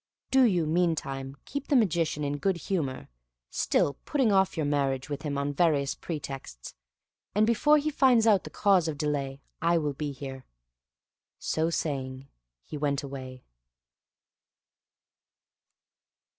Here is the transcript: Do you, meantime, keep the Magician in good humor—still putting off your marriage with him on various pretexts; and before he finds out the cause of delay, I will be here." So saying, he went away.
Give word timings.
Do 0.31 0.45
you, 0.45 0.65
meantime, 0.65 1.37
keep 1.45 1.67
the 1.67 1.75
Magician 1.75 2.23
in 2.23 2.39
good 2.39 2.57
humor—still 2.57 3.99
putting 4.03 4.31
off 4.31 4.57
your 4.57 4.65
marriage 4.65 5.11
with 5.11 5.21
him 5.21 5.37
on 5.37 5.53
various 5.53 5.93
pretexts; 5.93 6.73
and 7.35 7.45
before 7.45 7.77
he 7.77 7.91
finds 7.91 8.25
out 8.25 8.43
the 8.43 8.49
cause 8.49 8.87
of 8.87 8.97
delay, 8.97 9.43
I 9.61 9.77
will 9.77 9.93
be 9.93 10.11
here." 10.11 10.47
So 11.37 11.69
saying, 11.69 12.27
he 12.63 12.77
went 12.79 13.03
away. 13.03 13.43